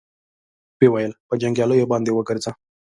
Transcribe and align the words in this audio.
ويې 0.77 0.89
ويل: 0.93 1.13
په 1.27 1.33
جنګياليو 1.41 1.89
باندې 1.91 2.11
وګرځه. 2.13 2.51